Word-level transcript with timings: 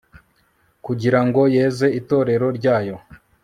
kugira 0.85 1.19
ngo 1.25 1.41
yeze 1.55 1.87
itorero 1.99 2.47
ryayo 2.57 2.95